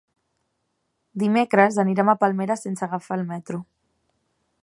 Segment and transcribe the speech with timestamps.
[1.23, 3.63] Dimecres anirem a Palmera sense agafar el metro.